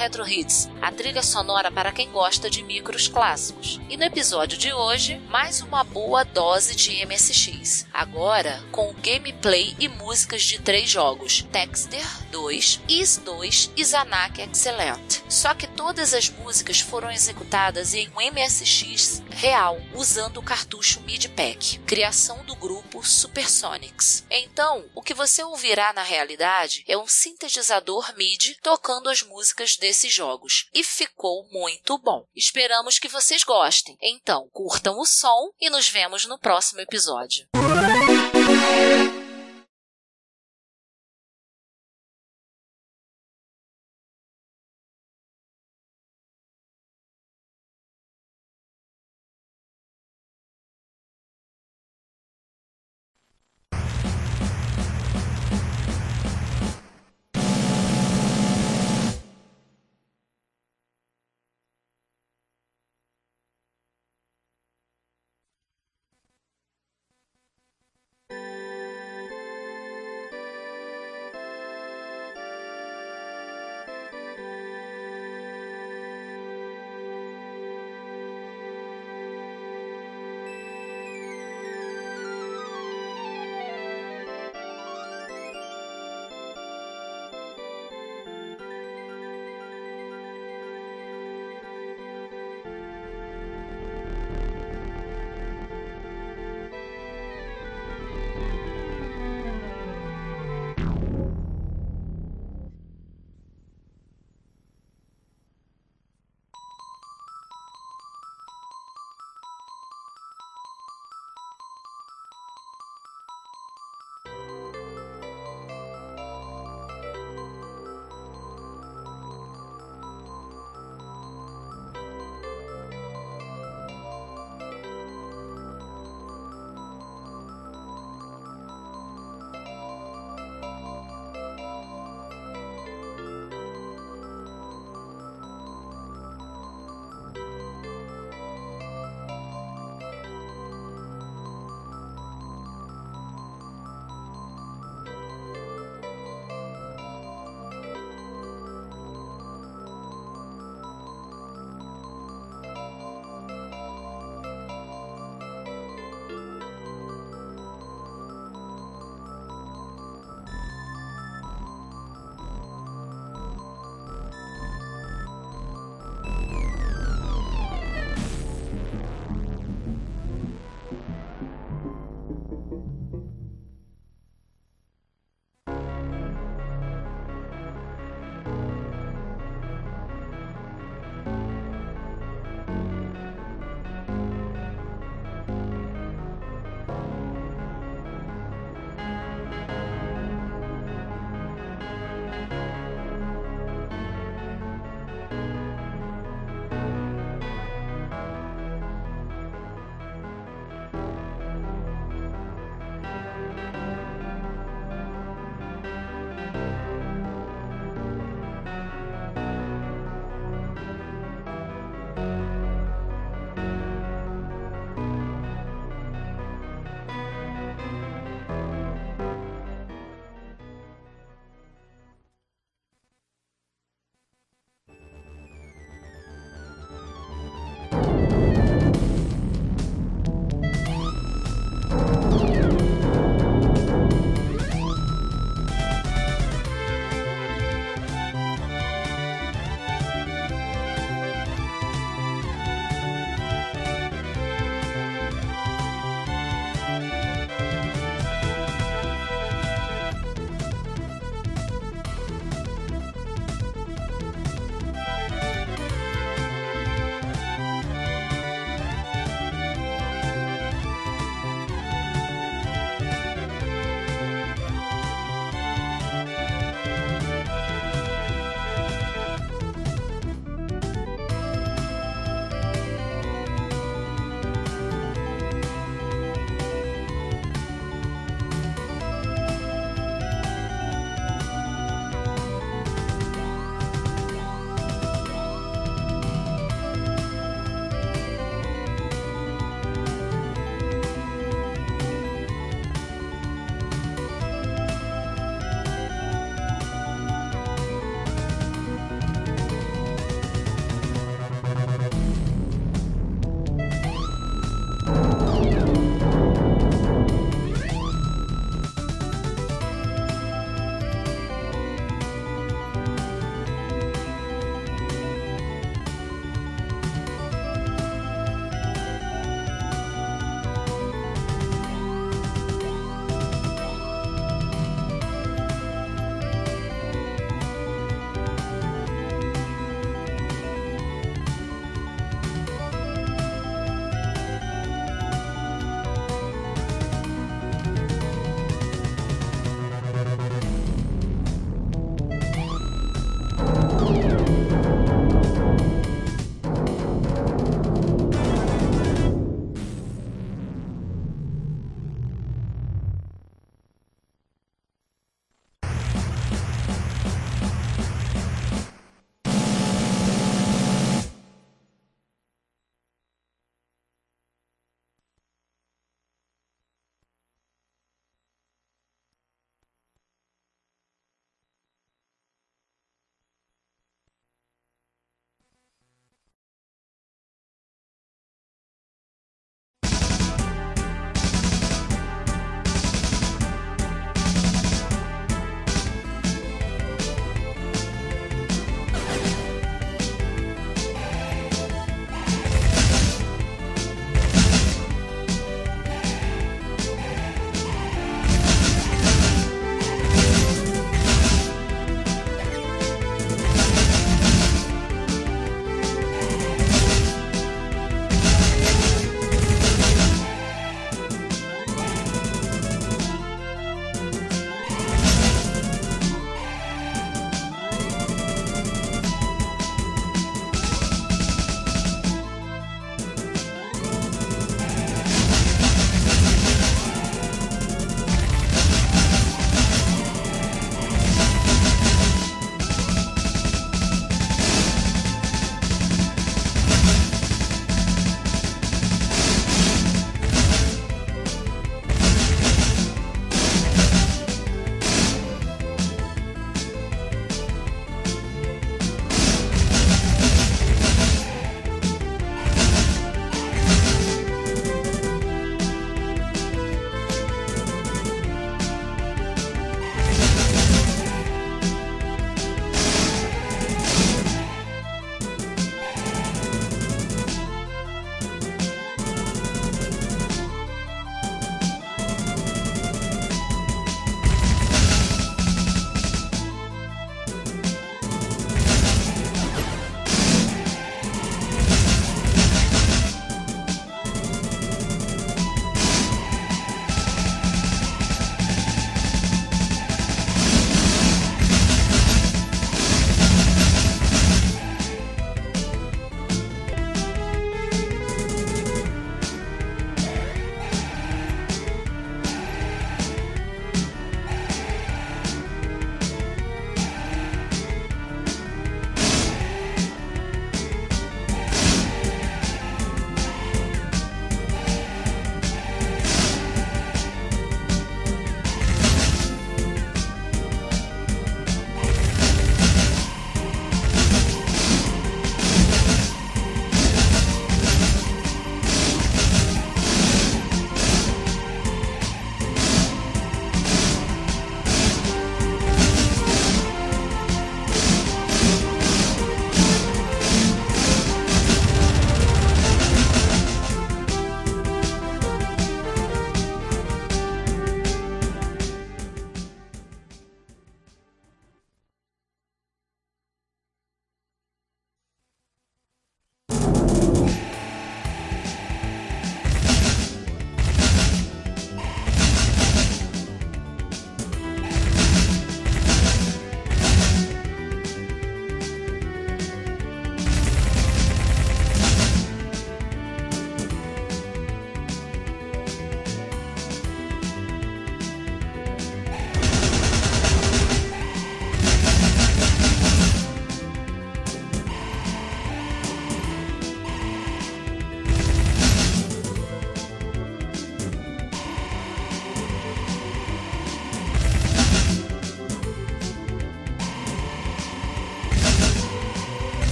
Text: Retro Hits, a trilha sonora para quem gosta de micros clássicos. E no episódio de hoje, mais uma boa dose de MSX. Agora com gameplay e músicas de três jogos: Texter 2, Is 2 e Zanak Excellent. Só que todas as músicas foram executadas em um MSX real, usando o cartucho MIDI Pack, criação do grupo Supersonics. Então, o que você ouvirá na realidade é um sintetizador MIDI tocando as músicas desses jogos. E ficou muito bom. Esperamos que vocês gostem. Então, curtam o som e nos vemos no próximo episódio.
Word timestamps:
Retro 0.00 0.26
Hits, 0.26 0.66
a 0.80 0.90
trilha 0.90 1.22
sonora 1.22 1.70
para 1.70 1.92
quem 1.92 2.10
gosta 2.10 2.48
de 2.48 2.62
micros 2.62 3.06
clássicos. 3.06 3.78
E 3.90 3.98
no 3.98 4.04
episódio 4.04 4.56
de 4.56 4.72
hoje, 4.72 5.20
mais 5.28 5.60
uma 5.60 5.84
boa 5.84 6.24
dose 6.24 6.74
de 6.74 7.04
MSX. 7.04 7.86
Agora 7.92 8.64
com 8.72 8.94
gameplay 9.02 9.76
e 9.78 9.88
músicas 9.88 10.40
de 10.40 10.58
três 10.58 10.88
jogos: 10.88 11.46
Texter 11.52 12.02
2, 12.30 12.80
Is 12.88 13.18
2 13.18 13.72
e 13.76 13.84
Zanak 13.84 14.40
Excellent. 14.40 15.20
Só 15.28 15.52
que 15.52 15.66
todas 15.66 16.14
as 16.14 16.30
músicas 16.30 16.80
foram 16.80 17.10
executadas 17.10 17.92
em 17.92 18.08
um 18.08 18.32
MSX 18.32 19.22
real, 19.40 19.80
usando 19.94 20.36
o 20.36 20.42
cartucho 20.42 21.00
MIDI 21.00 21.30
Pack, 21.30 21.78
criação 21.86 22.44
do 22.44 22.54
grupo 22.54 23.02
Supersonics. 23.02 24.22
Então, 24.30 24.84
o 24.94 25.00
que 25.00 25.14
você 25.14 25.42
ouvirá 25.42 25.94
na 25.94 26.02
realidade 26.02 26.84
é 26.86 26.94
um 26.98 27.06
sintetizador 27.06 28.14
MIDI 28.18 28.58
tocando 28.62 29.08
as 29.08 29.22
músicas 29.22 29.78
desses 29.78 30.12
jogos. 30.12 30.68
E 30.74 30.84
ficou 30.84 31.48
muito 31.50 31.96
bom. 31.96 32.26
Esperamos 32.36 32.98
que 32.98 33.08
vocês 33.08 33.42
gostem. 33.42 33.96
Então, 34.02 34.46
curtam 34.52 34.98
o 34.98 35.06
som 35.06 35.50
e 35.58 35.70
nos 35.70 35.88
vemos 35.88 36.26
no 36.26 36.38
próximo 36.38 36.82
episódio. 36.82 37.48